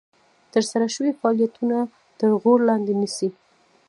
ترسره 0.53 0.87
شوي 0.95 1.11
فعالیتونه 1.19 1.77
تر 2.19 2.29
غور 2.41 2.59
لاندې 2.69 2.93
نیسي. 3.01 3.29